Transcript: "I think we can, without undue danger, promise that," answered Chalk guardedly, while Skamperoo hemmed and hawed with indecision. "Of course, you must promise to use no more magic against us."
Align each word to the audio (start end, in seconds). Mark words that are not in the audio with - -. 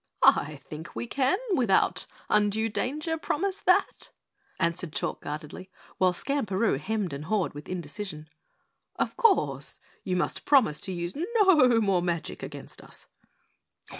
"I 0.23 0.59
think 0.63 0.95
we 0.95 1.05
can, 1.05 1.37
without 1.53 2.07
undue 2.27 2.69
danger, 2.69 3.19
promise 3.19 3.59
that," 3.59 4.09
answered 4.59 4.93
Chalk 4.93 5.21
guardedly, 5.21 5.69
while 5.99 6.11
Skamperoo 6.11 6.79
hemmed 6.79 7.13
and 7.13 7.25
hawed 7.25 7.53
with 7.53 7.69
indecision. 7.69 8.27
"Of 8.95 9.15
course, 9.15 9.79
you 10.03 10.15
must 10.15 10.43
promise 10.45 10.81
to 10.81 10.91
use 10.91 11.13
no 11.15 11.79
more 11.81 12.01
magic 12.01 12.41
against 12.41 12.81
us." 12.81 13.09